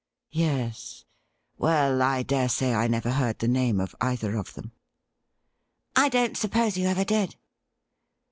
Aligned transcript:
'Yes. 0.49 1.05
Well, 1.59 2.01
I 2.01 2.23
dare 2.23 2.49
say 2.49 2.73
I 2.73 2.87
never 2.87 3.11
heard 3.11 3.37
the 3.37 3.47
name 3.47 3.79
of 3.79 3.95
either 4.01 4.35
of 4.35 4.55
them.'' 4.55 4.71
I 5.95 6.09
don't 6.09 6.35
suppose 6.35 6.75
you 6.75 6.87
ever 6.87 7.03
did.' 7.05 7.35